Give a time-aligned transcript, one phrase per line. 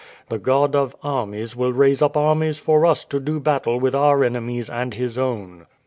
[0.29, 4.23] The God of armies will raise up armies for us to do battle with our
[4.23, 5.67] enemies and His own."